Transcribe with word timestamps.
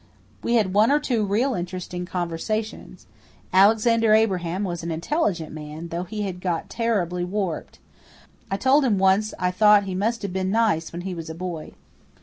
We 0.41 0.55
had 0.55 0.73
one 0.73 0.89
or 0.91 0.99
two 0.99 1.23
real 1.23 1.53
interesting 1.53 2.07
conversations. 2.07 3.05
Alexander 3.53 4.15
Abraham 4.15 4.63
was 4.63 4.81
an 4.81 4.89
intelligent 4.89 5.51
man, 5.53 5.89
though 5.89 6.05
he 6.05 6.23
had 6.23 6.41
got 6.41 6.71
terribly 6.71 7.23
warped. 7.23 7.77
I 8.49 8.57
told 8.57 8.83
him 8.83 8.97
once 8.97 9.35
I 9.37 9.51
thought 9.51 9.83
he 9.83 9.93
must 9.93 10.23
have 10.23 10.33
been 10.33 10.49
nice 10.49 10.91
when 10.91 11.01
he 11.01 11.13
was 11.13 11.29
a 11.29 11.35
boy. 11.35 11.73